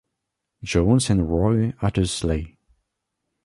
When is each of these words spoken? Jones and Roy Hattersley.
Jones 0.63 1.11
and 1.11 1.29
Roy 1.31 1.73
Hattersley. 1.77 2.57